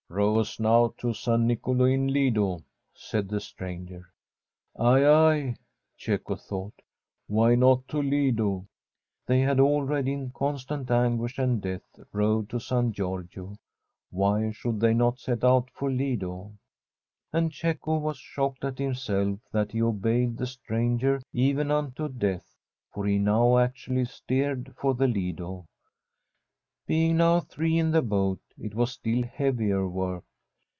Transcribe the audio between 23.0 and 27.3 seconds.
he now actually steered for the Lido. Being